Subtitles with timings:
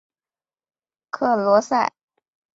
[1.11, 1.93] 克罗塞。